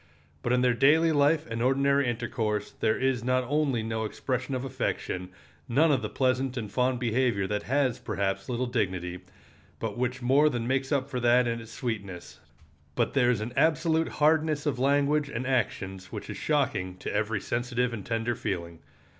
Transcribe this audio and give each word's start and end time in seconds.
But 0.41 0.51
in 0.51 0.61
their 0.61 0.73
daily 0.73 1.11
life 1.11 1.45
and 1.47 1.61
ordinary 1.61 2.09
intercourse 2.09 2.71
there 2.71 2.97
is 2.97 3.23
not 3.23 3.43
only 3.43 3.83
no 3.83 4.03
expression 4.03 4.55
of 4.55 4.65
affection, 4.65 5.29
none 5.69 5.91
of 5.91 6.01
the 6.01 6.09
pleasant 6.09 6.57
and 6.57 6.71
fond 6.71 6.99
behavior 6.99 7.45
that 7.45 7.61
has, 7.69 7.99
perhaps, 7.99 8.49
little 8.49 8.65
dignity, 8.65 9.19
but 9.77 9.99
which 9.99 10.19
more 10.19 10.49
than 10.49 10.65
makes 10.65 10.91
up 10.91 11.07
for 11.07 11.19
that 11.19 11.47
in 11.47 11.61
its 11.61 11.71
sweetness, 11.71 12.39
but 12.95 13.13
there 13.13 13.29
is 13.29 13.41
an 13.41 13.53
absolute 13.55 14.07
hardness 14.13 14.65
of 14.65 14.79
language 14.79 15.29
and 15.29 15.45
actions 15.45 16.11
which 16.11 16.31
is 16.31 16.35
shocking 16.37 16.97
to 16.97 17.13
every 17.13 17.39
sensitive 17.39 17.93
and 17.93 18.03
tender 18.07 18.33
feeling. 18.33 18.79